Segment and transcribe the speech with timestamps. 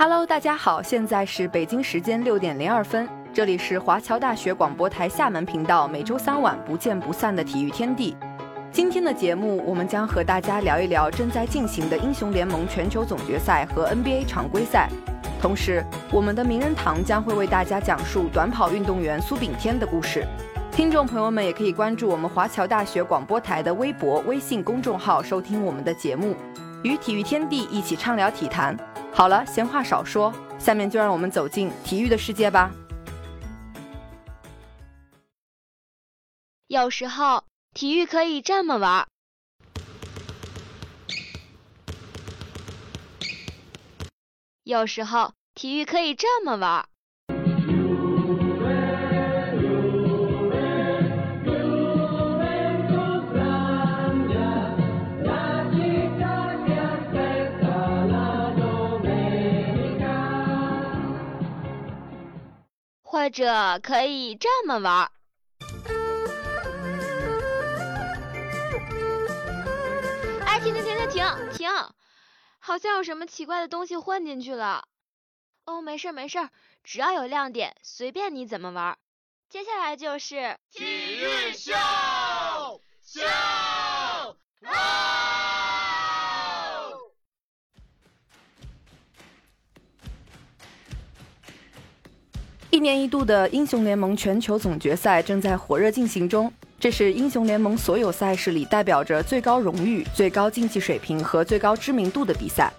[0.00, 8.16] Hello，大家好，现在是北京时间六点零二分，这里是华侨大学广播台厦门频道，每周三晚不见不散的体育天地。
[8.70, 14.88] 今天的节目，我们将和大家聊一聊正在进行的英雄联盟全球总决赛和 NBA 常规赛。
[15.42, 20.24] 同时，我们的名人堂将会为大家讲述短跑运动员苏炳添的故事。
[20.70, 26.36] 听众朋友们也可以关注我们华侨大学广播台的微博、微信公众号，收听我们的节目，
[26.84, 28.76] 与体育天地一起畅聊体坛。
[29.12, 32.70] 好了，闲话少说，下面就让我们走进体育的世界吧。
[36.68, 37.44] 有时候，
[37.74, 39.08] 体育可以这么玩。
[44.62, 46.88] 有时候，体育可以这么玩。
[63.28, 65.10] 或者可以这么玩。
[70.46, 71.68] 哎，停停停停停停！
[72.58, 74.88] 好像有什么奇怪的东西混进去了。
[75.66, 76.48] 哦，没事没事，
[76.82, 78.96] 只要有亮点，随便你怎么玩。
[79.50, 81.74] 接下来就是体育秀
[83.02, 83.20] 秀。
[92.70, 102.70] 一年一度的英雄联盟全球总决赛正在火热进行中，这是英雄联盟所有赛事里代表着最高荣誉、最高竞技水平和最高知名度的比赛。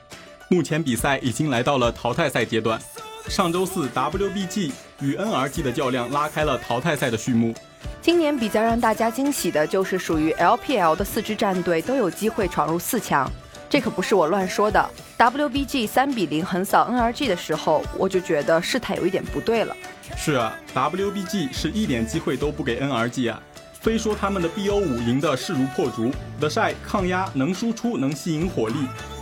[0.48, 2.80] 目前比赛已经来到了淘汰赛阶段，
[3.28, 7.56] 上周四 WBG 与 NRG 的较量拉开了淘汰赛的序幕。
[8.00, 13.30] 今年比较让大家惊喜的就是属于 LPL 的四支战队都有机会闯入四强。
[13.70, 14.90] 这可不是我乱说的。
[15.18, 19.76] WBG 三比零横扫 NRG 的时候，我就觉得事态有一点不对了。
[20.18, 23.40] 是啊，WBG 是一点机会都不给 NRG 啊。
[23.82, 28.76] 虽说他们的 BO 五赢得势如破竹，The Shy 抗压能输出能吸引火力，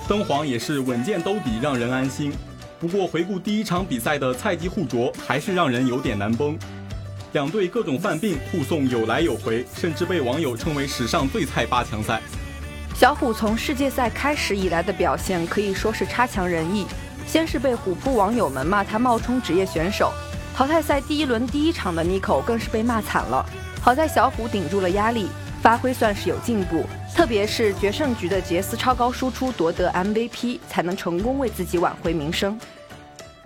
[0.08, 2.32] 灯皇也是稳健兜底让人安心。
[2.80, 6.58] 不过回顾第一场比赛的菜鸡互啄，还是让人有点难崩。
[7.34, 12.22] 两队各种犯病，互送有来有回，甚至被网友称为史上最菜八强赛。
[13.00, 16.84] 小虎从世界赛开始以来的表现可以说是差强人意。
[17.28, 20.12] 先是被虎扑网友们骂他冒充职业选手，
[20.56, 23.46] 淘汰赛第一轮第一场的 Nico 更是被骂惨了。
[23.84, 25.28] 好在小虎顶住了压力，
[25.62, 32.60] 发挥算是有进步，特别是决胜局的杰斯超高输出夺得 MVP，才能成功为自己挽回名声。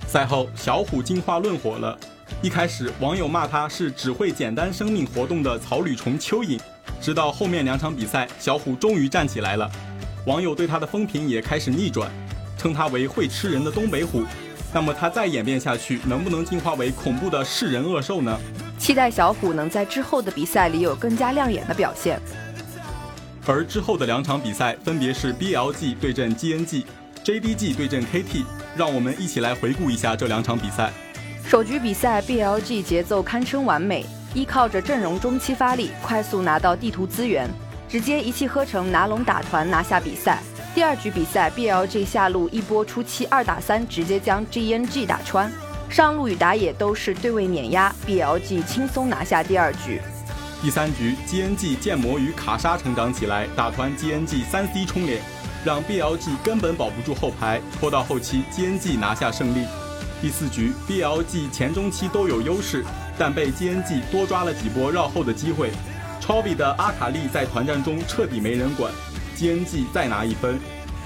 [0.08, 2.00] 赛后，小虎进化论火了。
[2.42, 6.58] 一开始，网友骂他是只会简单生命活动的草履虫蚯蚓。
[7.00, 9.70] 直到后面两场比赛，小虎终于站起来了，
[10.26, 12.12] 网友对他的风评也开始逆转，
[12.58, 14.24] 称他为会吃人的东北虎。
[14.74, 18.40] 那么他再演变下去，能不能进化为恐怖的噬人恶兽呢？
[18.78, 22.20] 期待小虎能在之后的比赛里有更加亮眼的表现。
[23.46, 30.94] 而之后的两场比赛分别是 BLG 对阵 GNG，JDG 对阵 KT，让我们一起来回顾一下这两场比赛。
[31.46, 34.06] 首局比赛，BLG 节奏堪称完美。
[34.34, 37.50] 依靠着阵容中期发力，快速拿到地图资源，
[37.90, 40.40] 直接一气呵成拿龙打团拿下比赛。
[40.74, 45.52] 第二局比赛，BLG 下路一波初期二打三，直接将 GNG 打穿。
[45.90, 50.00] 上路与打野都是对位碾压，BLG 轻松拿下第二局。
[50.62, 55.22] 第三局，GNG 剑魔与卡莎成长起来，打团 GNG 三 C 冲脸，
[55.66, 59.66] 让 BLG 根本保不住后排，拖到后期 GNG 拿下胜利。
[60.22, 62.86] 第四局，BLG 前中期都有优势。
[63.22, 65.70] 但被 GNG 多抓了几波绕后的机会，
[66.20, 68.92] 超比的阿卡丽在团战中彻底没人管
[69.38, 70.60] ，GNG 再拿一分。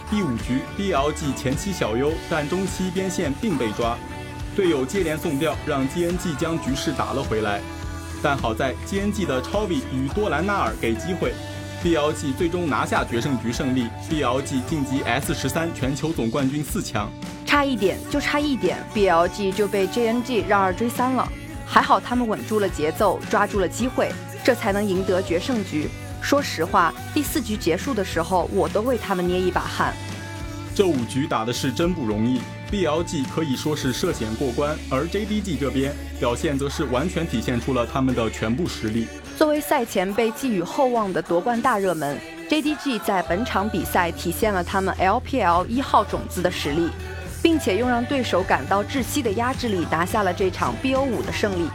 [0.09, 3.97] 第五局 BLG 前期小优，但中期边线并被抓，
[4.55, 7.59] 队友接连送掉，让 GNG 将局势打了回来。
[8.23, 11.33] 但好在 GNG 的超比与多兰纳尔给机会
[11.83, 17.11] ，BLG 最终拿下决胜局胜利，BLG 晋级 S 十三全球总冠军四强。
[17.45, 21.29] 差一点就差一点，BLG 就被 GNG 让二追三了。
[21.65, 24.11] 还好他们稳住了节奏，抓住了机会，
[24.43, 25.89] 这才能赢得决胜局。
[26.21, 29.93] 说实话，第四局结束的时候，我都为他们捏一把汗。
[30.73, 39.07] 这五局打的是真不容易，BLG 可以说是涉险过关，而 JDG 这边表现则是完全体现出了他们的全部实力。
[39.37, 42.19] 作为赛前被寄予厚望的夺冠大热门
[42.49, 46.89] ，JDG 在本场比赛体现了他们 LPL 一号种子的实力。
[47.45, 51.69] 并且用让对手感到窒息的压制力拿下了这场 BO5 的胜利。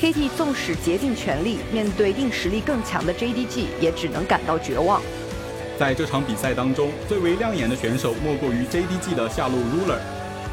[0.00, 5.00] KT 纵使竭尽全力，面对硬实力更强的 JDG，也只能感到绝望。
[5.78, 10.00] 在这场比赛当中，最为亮眼的选手莫过于 JDG 的下路 Ruler。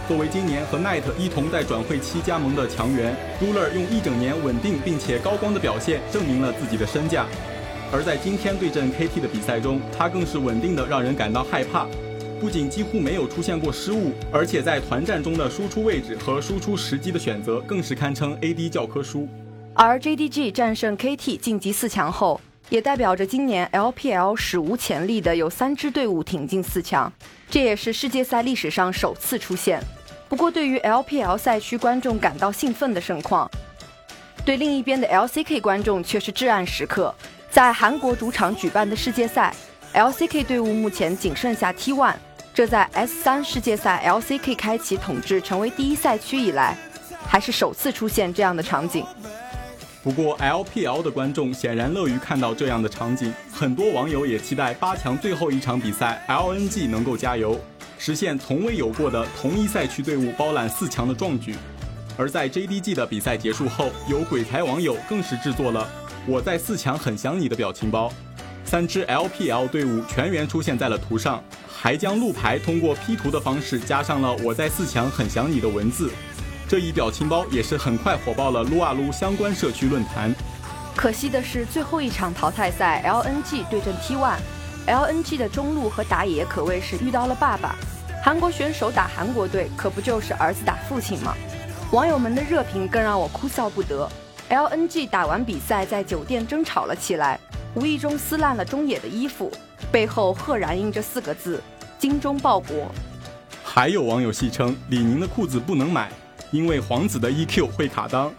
[0.07, 3.11] 作为今年和奈特一同在转会期加盟的强援
[3.41, 7.25] ，Ruler 用一整年稳定并且高光的表现证明了自己的身价。
[7.91, 11.87] 而在今天对阵 KT 的比赛中，他更是稳定的让人感到害怕。
[12.39, 19.27] 不仅几乎没有出现过失误，而且在团战中的输出位置和输出时机的选择更是堪称 AD 教科书。
[19.73, 22.39] 而 JDG 战胜 KT 晋级四强后，
[22.69, 27.11] 也代表着今年 LPL 史无前例的有三支队伍挺进四强，
[27.49, 29.81] 这也是世界赛历史上首次出现。
[30.27, 33.49] 不过，对于 LPL 赛区观众感到兴奋的盛况，
[34.45, 37.13] 对另一边的 LCK 观众却是至暗时刻。
[37.49, 39.55] 在韩国主场举办的世界赛
[39.93, 42.13] ，LCK 队伍目前仅剩下 T1。
[42.59, 46.77] 这在 S 三世界赛 LCK 开启统治成为第一赛区以来，
[47.25, 49.05] 还是首次出现这样的场景。
[50.03, 57.57] 不过 LPL 的观众显然乐于看到这样的场景，很多网友也期待八强最后一场比赛 LNG 能够加油，
[57.97, 61.55] 实现从未有过的同一赛区队伍包揽四强的壮举。
[62.17, 65.89] 而在 JDG 的比赛结束后，有鬼才网友更是制作了
[66.27, 68.11] “我在四强很想你”的表情包，
[68.69, 71.43] 三支 LPL 队伍全员出现在了图上。
[71.75, 76.11] 还将路牌通过 P 图的方式加上了“我在四强很想你”的文字，
[76.67, 80.31] 这一表情包也是很快火爆了撸啊撸相关社区论坛。
[80.95, 87.75] 可惜的是，最后一场淘汰赛 LNG 对阵 T1，LNG 的中路和打野可谓是遇到了爸爸。
[88.23, 91.33] 韩国选手打韩国队，可不就是儿子打父亲吗？
[91.91, 94.07] 网友们的热评更让我哭笑不得。
[94.49, 97.39] LNG 打完比赛在酒店争吵了起来，
[97.79, 99.49] 无意中撕烂了中野的衣服。
[99.89, 101.61] 背后赫然印着四个字
[101.97, 102.91] “精忠报国”。
[103.63, 106.11] 还有网友戏称李宁的裤子不能买，
[106.51, 108.29] 因为皇子的 EQ 会卡裆。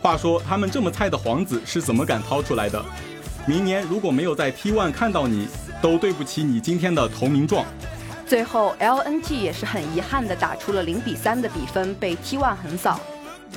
[0.00, 2.84] 话说他们这么菜的皇子是怎么敢掏出来的？
[3.46, 5.48] 明年如果没有在 T1 看到你，
[5.82, 7.66] 都对不起你今天的投名状。
[8.26, 13.00] 最后 LNG 也是很遗憾的打出了零比三的比分，被 T1 横扫。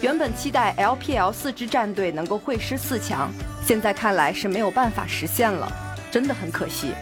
[0.02, 3.32] 原本期待 LPL 四支战队能够会师四强，
[3.68, 5.70] 现在看来是没有办法实现了，
[6.10, 6.94] 真的很可惜。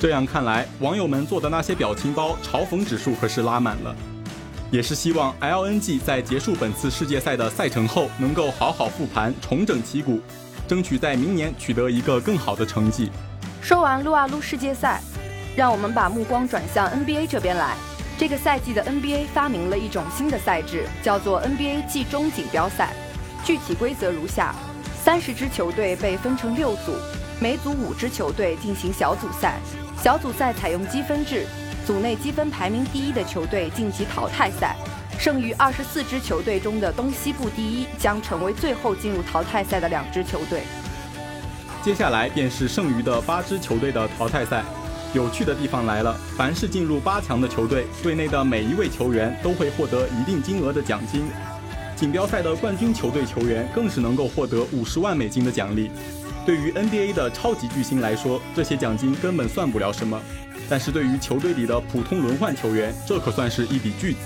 [0.00, 3.94] 这样看来，网友们做的那些表情包嘲讽指数可是拉满了，
[4.72, 10.20] 也是希望 LNG 在结束本次世界赛的赛程后，能够好好复盘，重整旗鼓，
[10.66, 13.08] 争取在明年取得一个更好的成绩。
[13.62, 15.00] 说完撸啊撸世界赛，
[15.54, 17.76] 让我们把目光转向 NBA 这边来。
[18.18, 22.92] 这个赛季的 NBA 发明了一种新的赛制，叫做 NBA 季中锦标赛。
[23.44, 24.54] 具体规则如下：
[25.10, 26.94] 三十支球队被分成六组，
[27.40, 29.58] 每组五支球队进行小组赛。
[30.00, 31.48] 小组赛采用积分制，
[31.84, 34.76] 组内积分排名第一的球队晋级淘汰赛，
[35.18, 40.62] 剩余二十四支球队中的东西部第一将成为最后进入淘汰赛的两支球队。
[41.82, 44.62] 接下来便是剩余的八支球队的淘汰赛。
[45.12, 51.24] 有趣的地方来了，凡是进入八强的球队，队内的每一位球员都会获得一定金额的奖金。
[52.00, 55.90] 锦标赛的冠军球队球员更是能够获得五十万美金的奖励。
[56.46, 60.18] 对于 NBA 的超级巨星来说，这些奖金根本算不了什么；
[60.66, 64.18] 但是对于球队里的普通轮换球员，这可算是一笔巨资。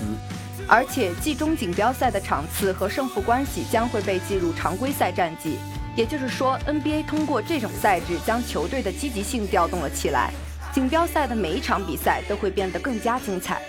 [0.69, 5.59] 而且季中锦标赛的场次和胜负关系将会被计入常规赛战绩，
[5.97, 10.33] 也就是说，NBA 通过这种赛制将球队的积极性调动了起来，
[10.73, 13.61] 锦标赛的每一场比赛都会变得更加精彩。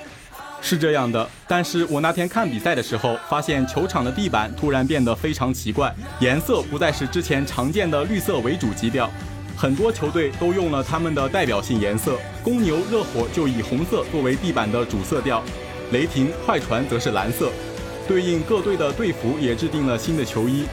[0.61, 9.09] 是这样的，但是我那天看比赛的时候，发现球场的地板突然变得非常奇怪，颜色不再是之前常见的绿色为主基调，
[9.55, 15.43] 很多球队都用了他们的代表性颜色，公牛、热火就以红色作为地板的主色调，
[15.91, 17.51] 雷霆、快船则是蓝色，
[18.07, 20.65] 对应各队的队服也制定了新的球衣。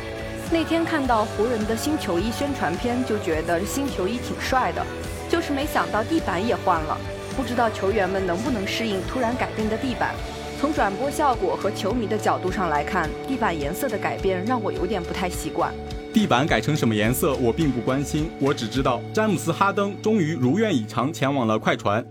[0.51, 4.83] 那天看到湖人的新球衣宣传片，就觉得新球衣挺帅的，
[5.29, 6.99] 就是没想到地板也换了。
[7.37, 10.15] 不知道球员们能不能适应突然改变的地板。
[10.61, 15.75] 从转播效果和球迷的角度上来看，地板颜色的改变让我有点不太习惯。
[16.13, 18.31] 地板改成什么颜色，我并不关心。
[18.39, 22.05] 我只知道詹姆斯·哈登终于如愿以偿前往了快船，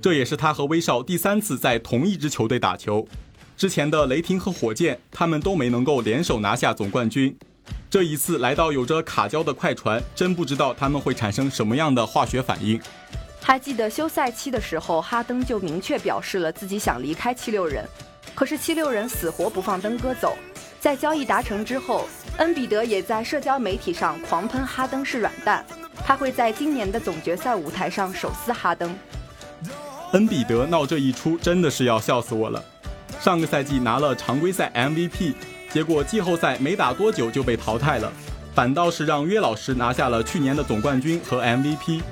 [0.00, 3.06] 这也是他和威少第三次在同一支球队打球。
[3.56, 7.36] 之前的雷霆和火箭，他们都没能够联手拿下总冠军。
[7.90, 12.80] 这一次来到有着卡胶的快船，真不知道他们会产生什么样的化学反应。
[13.40, 17.84] 还记得休赛期的时候，哈登就明确表示了自己想离开七六人，
[18.34, 20.36] 可是七六人死活不放登哥走。
[20.80, 25.64] 在交易达成之后，恩比德也在社交媒体上狂喷哈登是软蛋，
[26.04, 28.96] 他会在今年的总决赛舞台上手撕哈登。
[30.12, 32.62] 恩比德闹这一出真的是要笑死我了。
[33.20, 35.34] 上个赛季拿了常规赛 MVP，
[35.70, 38.12] 结果季后赛没打多久就被淘汰了，
[38.54, 42.02] 反倒是让约老师拿下了去年的总冠军和 MVP。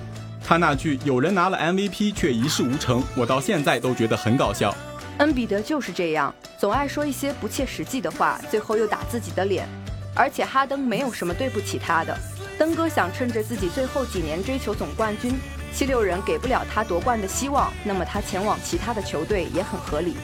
[0.46, 4.72] 他那句“有人拿了 MVP 却一事无成”，我到现在都觉得很搞笑。
[5.18, 9.68] 恩比德就是这样，总爱说一些不切实际的话，最后又打自己的脸。
[10.14, 12.16] 而且哈登没有什么对不起他的。
[12.56, 15.36] 登哥想趁着自己最后几年追求总冠军，
[15.74, 20.14] 七六人给不了他夺冠的希望，那么他前往其他的球队也很合理。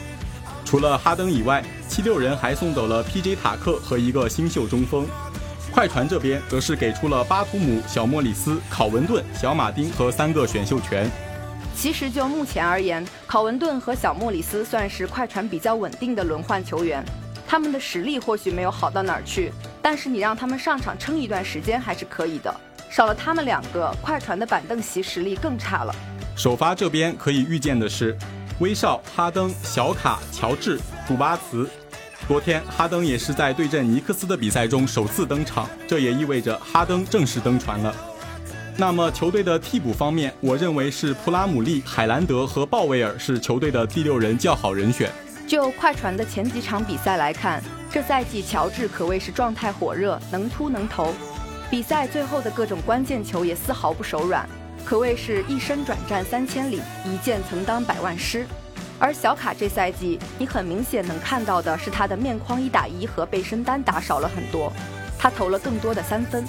[0.63, 3.35] 除了哈登以外，七六人还送走了 P.J.
[3.35, 5.05] 塔克和一个新秀中锋。
[5.73, 11.09] 快船这边则是给出了巴图姆、小莫里斯、考文顿、小马丁和三个选秀权。
[11.75, 17.03] 其实就目前而言，考文顿和小莫里斯算是快船比较稳定的轮换球员。
[17.47, 19.51] 他们的实力或许没有好到哪儿去，
[19.81, 22.55] 但是你让他们上场撑一段时间还是可以的。
[22.91, 25.95] 少了他们两个，快船的板凳席实力更差了。
[26.35, 28.15] 首发这边可以预见的是，
[28.59, 31.67] 威少、哈登、小卡、乔治、杜巴茨。
[32.25, 37.93] 昨天哈登也是在对阵尼克斯的比赛中首次登场，这也意味着哈登正式登船了。
[38.77, 45.11] 那么球队的替补方面，我认为是普拉姆利、海兰德和鲍威尔是球队的第六人较好人选。
[45.45, 47.61] 就快船的前几场比赛来看，
[47.91, 51.13] 这赛季乔治可谓是状态火热，能突能投。
[51.69, 54.47] 比赛最后的各种关键球也丝毫不手软，
[54.85, 58.47] 可谓是一身转战三千里，一箭曾当百万师。
[58.99, 64.71] 而小卡这赛季，你很明显能看到的是他的面框一打一和背身单打少了很多，
[65.19, 66.45] 他投了更多的三分。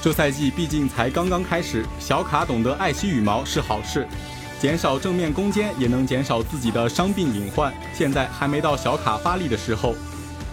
[0.00, 4.06] 这赛季毕竟才刚刚开始，小卡懂得爱惜羽毛是好事。
[4.60, 7.72] 减少正面攻坚，也能减少自己的伤病隐患。
[7.92, 9.94] 现在还没到小卡发力的时候，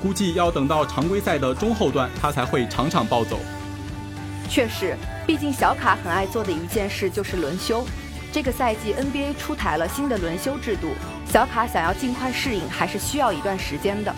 [0.02, 3.40] 估计要等到常规赛的中后段，他才会场场暴走。
[4.48, 7.84] 确实，毕竟小卡很爱做的一件事就是轮休。
[8.36, 10.90] 这个赛季 NBA 出台了新的轮休制度，
[11.26, 14.14] 小卡想要尽快适应，还是需要一段时间的。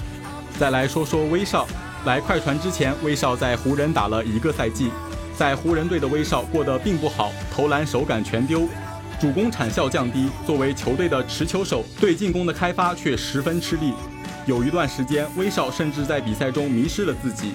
[0.60, 1.68] 再来说说威少，
[2.04, 4.90] 来快船之前，威少在湖人打了一个赛季，
[5.38, 8.68] 在湖人队的威少过得并不好，投篮手感全丢。
[9.20, 13.94] 主攻产效降低，作为球队的持球手，对进攻的开发却十分吃力。
[14.48, 17.52] 有一段时间，威少甚至在比赛中迷失了自己，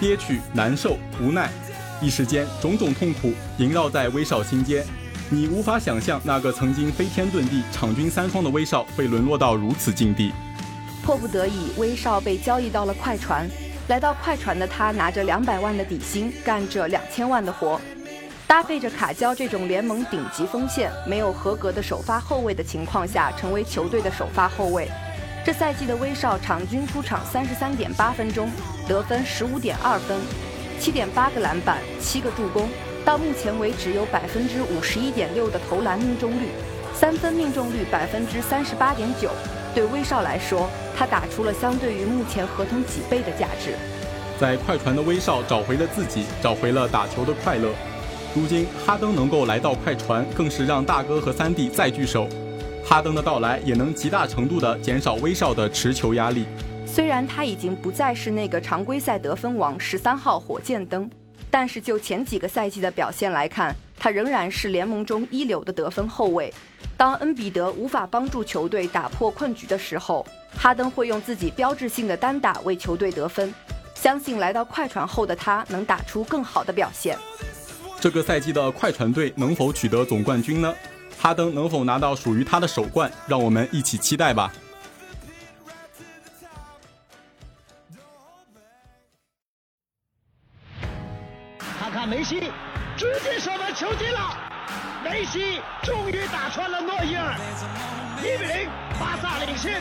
[0.00, 1.50] 憋屈、难受、无奈，
[2.00, 4.82] 一时间种种痛苦萦绕在威少心间。
[5.32, 10.30] 你无法想象那个曾经飞天遁地、场均三双的威少会沦落到如此境地。
[11.02, 13.48] 迫不得已，威少被交易到了快船。
[13.88, 17.80] 来到快船的他，拿着两百万的底薪，干着两千万的活。
[18.46, 24.86] 搭配着卡焦这种联盟顶级锋线，没有合格的首发后卫的情况下，成为球队的首发后卫。
[25.46, 28.50] 这赛季的威少场均出场三十三点八分钟，
[28.86, 30.20] 得分十五点二分，
[30.78, 32.68] 七点八个篮板，七个助攻。
[33.04, 36.46] 到目前为止有百分之五十一点六的投篮命中率，
[36.94, 39.28] 三分命中率百分之三十八点九。
[39.74, 43.74] 对威少来说，他打出了相对于目前合同几倍的价值。
[44.38, 47.70] 在快船的威少找回了自己，找回了打球的快乐。
[48.34, 52.28] 如今哈登能够来到快船，更是让大哥和三弟再聚首。
[52.84, 56.44] 哈登的到来也能极大程度地减少威少的持球压力。
[56.86, 61.08] 虽然他已经不再是那个常规赛得分王十三号火箭灯，
[61.52, 66.52] 但是就前几个赛季的表现来看，他仍然是联盟中一流的得分后卫。
[66.96, 73.52] 当恩比德无法帮助球队打破困局的时候，哈登会用自己标志性的单打为球队得分。
[73.94, 77.18] 相信来到快船后的他能打出更好的表现。
[78.00, 80.74] 这个赛季的快船队能否取得总冠军呢？
[81.18, 83.12] 哈登能否拿到属于他的首冠？
[83.28, 84.50] 让我们一起期待吧。
[92.01, 92.51] 看看梅西，
[92.97, 94.35] 直接射门球进了！
[95.03, 97.35] 梅西终于打穿了诺伊尔，
[98.19, 99.79] 一比零，巴萨领先。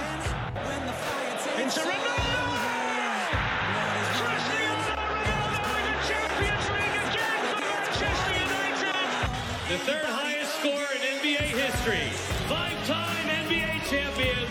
[9.69, 12.13] The third highest score in NBA history.
[12.49, 14.47] Five-time NBA champion,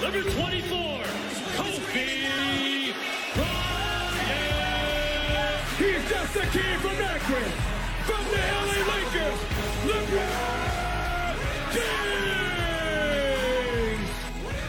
[0.00, 1.02] number 24,
[1.56, 2.79] Kobe
[6.31, 7.51] He's just a kid from Akron,
[8.05, 9.39] from the LA Lakers,
[9.85, 11.35] LeBron
[11.73, 12.31] James.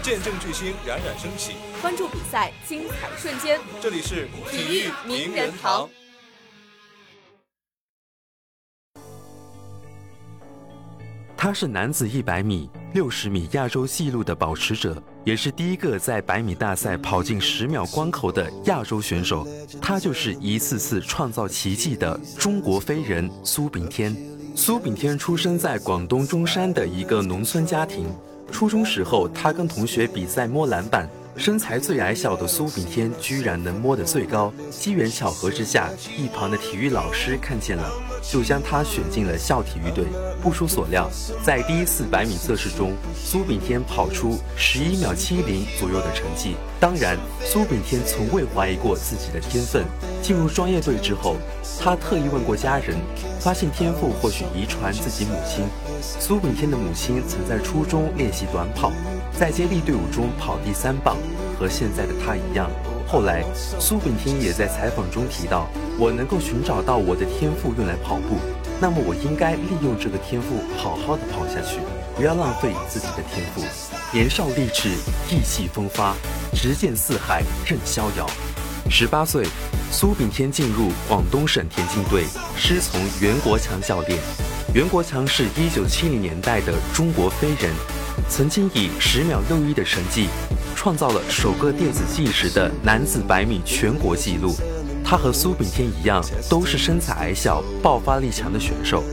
[0.02, 3.60] 见证巨星冉冉升起，关注比赛精彩瞬间。
[3.80, 5.88] 这里是体育名人堂。
[11.36, 19.46] 他是男子一百米、六十米亚洲纪录的保持者，也是第一个在百米大赛跑进十秒关口的亚洲选手。
[19.80, 24.16] 他就是一次次创造奇迹的中国飞人苏炳添。
[24.54, 28.06] 苏炳添出生在广东中山的一个农村家庭。
[28.50, 34.52] 初中时候，他跟同学比赛摸篮板，身材最矮小的苏炳添居然能摸得最高。
[34.70, 37.90] 机缘巧合之下，一旁的体育老师看见了，
[38.22, 40.04] 就将他选进了校体育队。
[40.42, 41.10] 不出所料，
[41.42, 46.54] 在第一次百米测试中，苏炳添跑出十一秒七零左右的成绩。
[46.78, 49.84] 当然，苏炳添从未怀疑过自己的天分。
[50.20, 51.36] 进入专业队之后，
[51.80, 52.96] 他特意问过家人，
[53.40, 55.64] 发现天赋或许遗传自己母亲。
[56.00, 58.92] 苏炳添的母亲曾在初中练习短跑，
[59.38, 61.16] 在接力队伍中跑第三棒，
[61.58, 62.70] 和现在的他一样。
[63.06, 63.44] 后来，
[63.78, 68.38] 苏炳添也在采访中提到：“我能够寻找到我的天赋用来跑步，
[68.80, 71.80] 那么我应该利用这个天赋好好的跑下去，
[72.16, 73.62] 不要浪费自己的天赋。”
[74.12, 74.90] 年少立志，
[75.30, 76.14] 意气风发，
[76.54, 78.26] 直剑四海任逍遥。
[78.90, 79.46] 十八岁，
[79.90, 82.24] 苏炳添进入广东省田径队，
[82.56, 84.18] 师从袁国强教练。
[84.74, 87.74] 袁国强是一九七零年代的中国飞人，
[88.28, 90.28] 曾经以十秒六一的成绩。
[90.74, 94.52] 创造了首个电子计时的男子百米全国纪录。
[95.04, 99.04] 他和苏炳添一样，都是身材矮小、爆发力强的选手，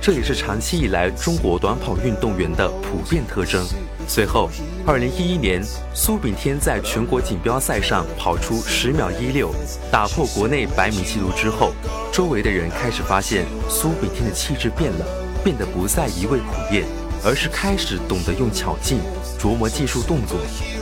[0.00, 3.66] 这也是长期以来中国短跑运动员的普遍特征。
[4.08, 4.48] 随后，
[4.86, 5.62] 二零一一年，
[5.92, 9.50] 苏炳添在全国锦标赛上跑出十秒一六，
[9.90, 11.72] 打破国内百米纪录之后，
[12.12, 15.06] 周围的人开始发现苏炳添的气质变了，
[15.44, 16.86] 变得不再一味苦练，
[17.24, 19.00] 而是开始懂得用巧劲
[19.38, 20.38] 琢磨技术动作。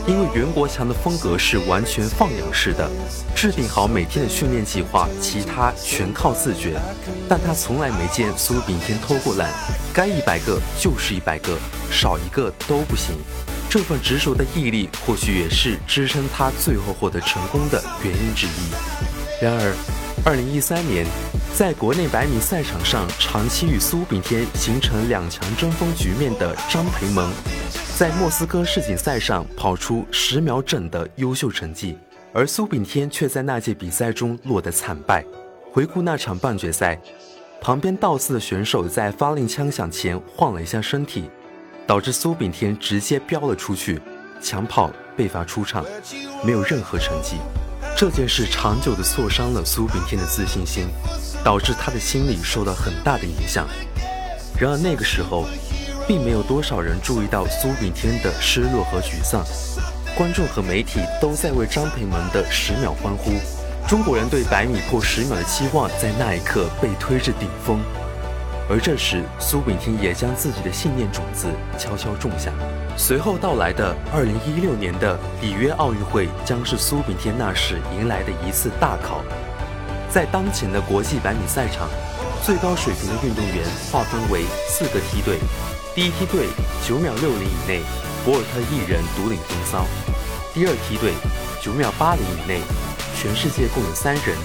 [0.07, 2.89] 因为袁国强的风格是完全放养式的，
[3.35, 6.79] 制定好每天的训练计划，其他全靠自觉。
[7.27, 9.51] 但他从来没见苏炳添偷过懒，
[9.93, 11.57] 该一百个就是一百个，
[11.91, 13.15] 少一个都不行。
[13.69, 19.43] 这份执着的毅力，或许也是支撑他最后获得成功的原因之一。
[19.43, 19.75] 然而，
[20.25, 21.05] 二零一三年，
[21.55, 27.29] 在国内百米赛场上长期与苏炳添形成两强争锋局面的张培萌。
[27.97, 31.97] 在莫斯科世锦赛上跑出十秒整的优秀成绩，
[32.31, 35.25] 而苏炳添却在那届比赛中落得惨败。
[35.71, 36.97] 回顾那场半决赛，
[37.59, 41.29] 旁边倒刺的选手在发令枪响前晃了一下身体，
[41.85, 44.01] 导致苏炳添直接飙了出去，
[44.41, 45.85] 抢跑被罚出场，
[46.45, 47.35] 没有任何成绩。
[47.95, 50.87] 这件事长久地挫伤了苏炳添的自信心，
[51.43, 53.67] 导致他的心理受到很大的影响。
[54.59, 55.45] 然而那个时候。
[56.07, 59.45] 并没有多少人注意到苏炳添的失落和沮丧，
[60.17, 63.33] 观众和媒体都在为张培萌的十秒欢呼。
[63.87, 67.79] 中国人对百米破十秒的期望在那一刻被推至顶峰，
[68.69, 72.51] 而这时苏炳添也将自己的信念种子悄悄种下。
[72.95, 79.23] 随后到来的2016年的里约奥运会将是苏炳添那时迎来的一次大考。
[80.07, 81.89] 在当前的国际百米赛场，
[82.43, 85.39] 最高水平的运动员划分为四个梯队。
[85.95, 86.45] 第一梯队
[86.85, 87.81] 九秒六零以内，
[88.23, 89.85] 博尔特一人独领风骚。
[90.53, 91.13] 第二梯队
[91.59, 92.61] 九秒八零以内，
[93.15, 94.37] 全世界共有三人。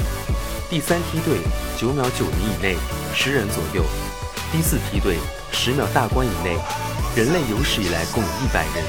[0.70, 1.38] 第三梯队
[1.78, 2.76] 九秒九零以内，
[3.14, 3.84] 十人左右。
[4.54, 5.18] 第四梯队
[5.50, 6.56] 十秒大关以内，
[7.16, 8.84] 人类有史以来共有一百人。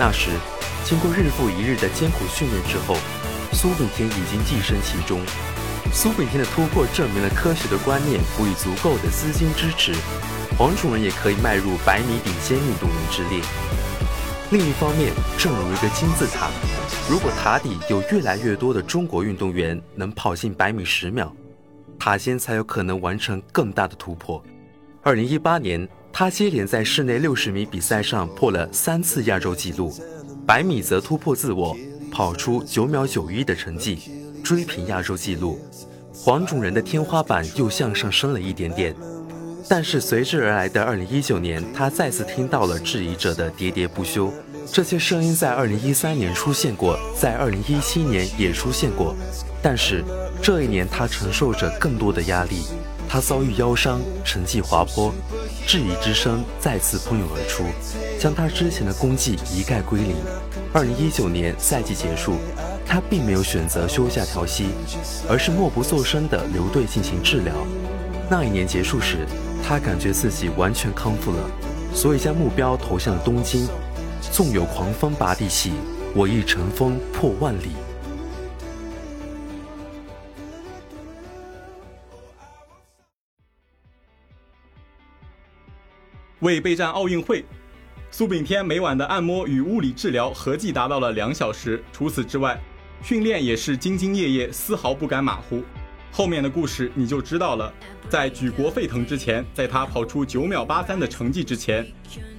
[0.00, 0.30] 那时，
[0.86, 2.96] 经过日复一日的艰苦训练之后，
[3.52, 5.20] 苏炳添已经跻身其中。
[5.92, 9.92] 苏炳添的突破证明了科学的观念赋予足够的资金支持。
[10.56, 13.42] 黄种人也可以迈入百米顶尖运动员之列。
[14.50, 16.48] 另一方面，正如一个金字塔，
[17.06, 21.30] 如果塔底有越来越多的中国运动员能跑进百米十秒，
[21.98, 24.42] 塔尖才有可能完成更大的突破。
[25.06, 29.94] 二零一八年，他接连在室内六十米比赛上破了三次亚洲纪录，
[30.44, 31.76] 百米则突破自我，
[32.10, 34.00] 跑出九秒九一的成绩，
[34.42, 35.60] 追平亚洲纪录。
[36.12, 38.96] 黄种人的天花板又向上升了一点点。
[39.68, 44.32] 但是随之而来的二零一九年，他再次听到了质疑者的喋喋不休。
[44.72, 49.14] 这些声音在二零一三年出现过，在二零一七年也出现过。
[49.62, 50.02] 但是
[50.42, 52.64] 这一年，他承受着更多的压力。
[53.08, 55.12] 他遭遇腰伤，成绩滑坡，
[55.66, 57.64] 质疑之声再次喷涌而出，
[58.18, 60.16] 将他之前的功绩一概归零。
[60.72, 62.34] 二零一九年赛季结束，
[62.84, 64.66] 他并没有选择休假调息，
[65.28, 67.54] 而是默不作声地留队进行治疗。
[68.28, 69.26] 那一年结束时。
[69.68, 71.50] 他感觉自己完全康复了，
[71.92, 73.66] 所以将目标投向了东京。
[74.30, 75.72] 纵有狂风拔地起，
[76.14, 77.70] 我亦乘风破万里。
[86.40, 87.42] 为备战奥运会，
[88.10, 91.82] 苏炳添每晚的按摩与物理治疗合计达到了两小时。
[91.90, 92.60] 除此之外，
[93.02, 95.62] 训练也是兢兢业业，丝毫不敢马虎。
[96.12, 97.72] 后面的故事你就知道了。
[98.10, 101.86] 在举国沸腾之前，在他跑出九秒八三的成绩之前，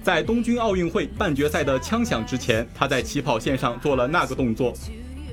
[0.00, 4.72] 在东京奥运会半决赛的枪响之前，他在起跑线上做了那个动作，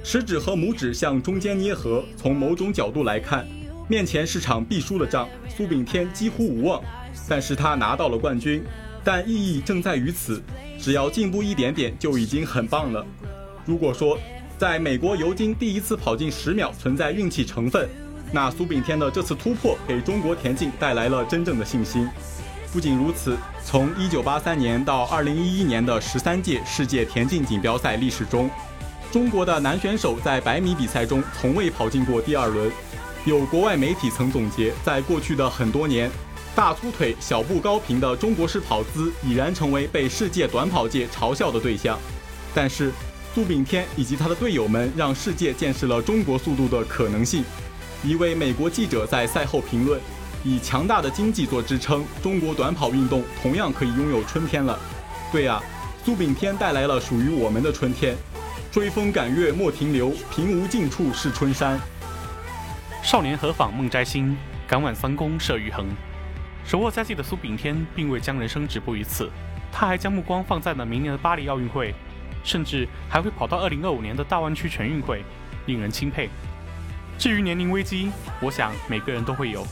[0.03, 2.03] 食指和拇指向中间捏合。
[2.17, 3.47] 从某种角度来看，
[3.87, 6.81] 面前是场必输的仗，苏炳添几乎无望。
[7.27, 8.63] 但是他拿到了冠军，
[9.03, 10.41] 但意义正在于此，
[10.79, 13.05] 只要进步一点点就已经很棒了。
[13.65, 14.17] 如果说
[14.57, 17.89] 在美国尤金第一次跑进十秒存在运气成分，
[18.31, 22.07] 那苏炳添的这次突破给中国田径带来了真正的信心。
[22.73, 28.49] 不仅如此，从1983年到2011年的十三届世界田径锦标赛历史中，
[29.11, 32.69] 中国的男选手在百米比赛中从未跑进过第二轮。
[33.25, 36.11] 有国外媒体曾总结，在过去的很多年，
[36.55, 41.97] 大粗腿、小步高频的中国式跑姿已然成为被世界短跑界嘲笑的对象。
[42.53, 42.91] 但是，
[43.33, 47.43] 苏炳添以及他的队友们让世界见识了中国速度的可能性。
[48.03, 49.99] 一位美国记者在赛后评论
[50.45, 54.77] ：“以强大的经济做支撑，中国短跑运动同样可以拥有春天了。”
[55.33, 55.59] 对啊，
[56.05, 58.15] 苏炳添带来了属于我们的春天。
[58.71, 61.79] 追风赶月莫停留，平无尽处是春山。
[63.05, 64.35] 少年何妨梦摘星，
[64.67, 65.85] 敢挽三公射玉衡。
[66.65, 69.29] 手握佳绩的苏炳添并未将人生止步于此，
[69.71, 71.93] 他还将目光放在了明年的巴黎奥运会，
[72.43, 75.23] 甚至还会跑到二零二五年的大湾区全运会，
[75.67, 76.31] 令人钦佩。
[77.15, 78.09] 至于年龄危机，
[78.41, 79.63] 我想每个人都会有，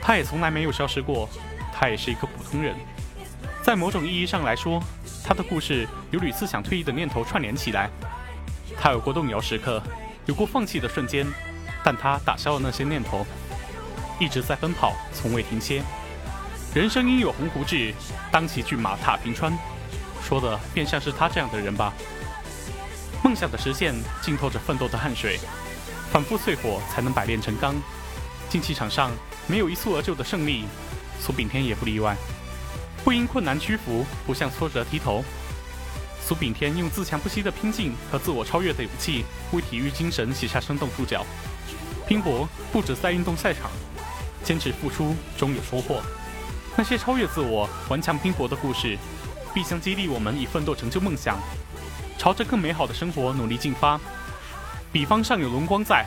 [0.00, 1.28] 他也从来没有消失过，
[1.74, 2.74] 他也是一个普通人。
[3.60, 4.82] 在某种意义上来说，
[5.22, 7.90] 他的故事有屡次想退役的念头串联起来。
[8.80, 9.82] 他有过动摇时刻，
[10.24, 11.26] 有过放弃的瞬间，
[11.84, 13.26] 但他打消了那些念头，
[14.20, 15.82] 一直在奔跑，从未停歇。
[16.74, 17.94] 人生应有鸿鹄志，
[18.30, 19.52] 当骑骏马踏平川，
[20.22, 21.92] 说的便像是他这样的人吧。
[23.22, 25.38] 梦想的实现浸透着奋斗的汗水。
[26.10, 27.74] 反复淬火才能百炼成钢。
[28.50, 29.10] 竞技场上
[29.46, 30.66] 没有一蹴而就的胜利，
[31.18, 32.14] 苏炳添也不例外。
[33.02, 35.24] 不因困难屈服，不向挫折低头。
[36.20, 41.24] 苏炳添用自强不息的拼劲和自我超越的勇气，为体育精神写下生动注脚。
[42.12, 43.70] 拼搏不止在运动赛场，
[44.44, 46.02] 坚持付出终有收获。
[46.76, 48.98] 那些超越自我、顽强拼搏的故事，
[49.54, 51.38] 必将激励我们以奋斗成就梦想，
[52.18, 53.98] 朝着更美好的生活努力进发。
[54.92, 56.04] 彼方尚有荣光在，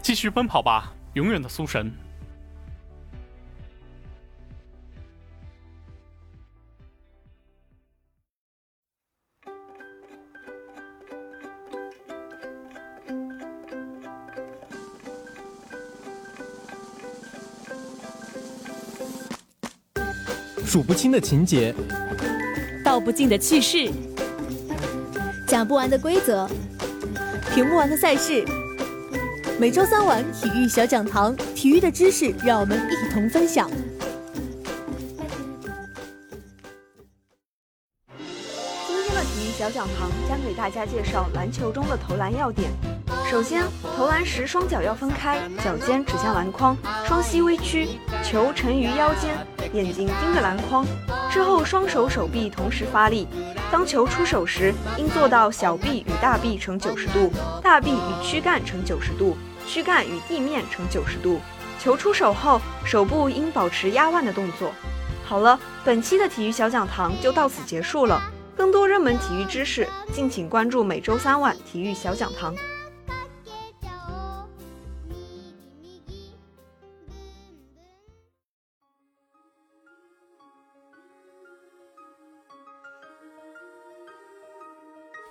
[0.00, 1.92] 继续奔跑吧，永远的苏神。
[20.72, 21.74] 数不清的情节，
[22.82, 23.92] 道不尽的趣事，
[25.46, 26.48] 讲不完的规则。
[27.52, 28.42] 评不完的赛事，
[29.60, 33.70] 每周三晚体育小讲堂，体育的知识让我们一同分享。
[38.86, 42.70] 今天的体育小讲堂将给大家介绍篮球中的投篮要点。
[43.30, 43.62] 首先，
[43.94, 46.74] 投篮时双脚要分开，脚尖指向篮筐，
[47.06, 47.88] 双膝微屈，
[48.24, 49.36] 球沉于腰间，
[49.72, 50.86] 眼睛盯着篮筐。
[51.30, 53.26] 之后，双手手臂同时发力。
[53.70, 57.32] 当球出手时，应做到小臂与大臂成九十度，
[57.62, 61.40] 大臂与躯干成九十度，躯干与地面成九十度。
[61.78, 64.70] 球出手后，手部应保持压腕的动作。
[65.24, 68.22] 好了，本期的体育小讲堂就到此结束了。
[68.54, 72.54] 更多热门体育知识，敬请关注每周三晚体育小讲堂。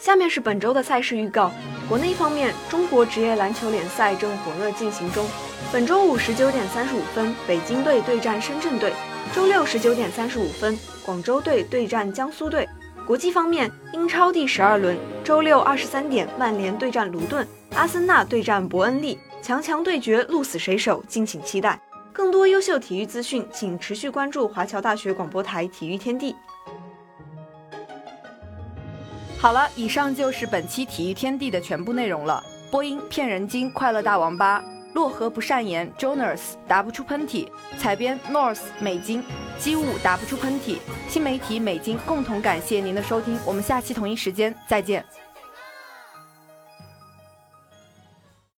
[0.02, 1.52] 下面是本周的赛事预告。
[1.88, 5.24] 国内方面，中国职业篮球联赛正火热进行中。
[5.72, 8.90] 本周五十九点三十五分，北京队对战深圳队；
[9.32, 12.68] 周六十九点三十五分，广州队对战江苏队。
[13.06, 21.80] 国际方面，英超第十二轮，周六二十三点，曼联对战卢顿，阿森纳对战伯恩利，强强对决，鹿死谁手，敬请期待。
[22.12, 26.36] 更多优秀体育资讯，请持续关注华侨大学广播台体育天地。
[29.42, 32.44] 好了，以上就是本期体育天地的全部内容了。
[32.70, 37.48] 播音：骗人精、快乐大王八、洛河不善言、Jonas 打不出喷嚏、
[37.80, 39.24] 采编 North 美金、
[39.58, 40.78] 机务打不出喷嚏、
[41.10, 45.04] 新媒体美金共同感谢您的收听，我们下期同一时间再见。